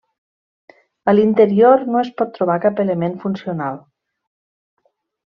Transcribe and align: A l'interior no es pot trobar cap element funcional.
A 1.11 1.13
l'interior 1.17 1.83
no 1.95 2.01
es 2.01 2.09
pot 2.21 2.31
trobar 2.37 2.55
cap 2.67 2.81
element 2.87 3.17
funcional. 3.27 3.79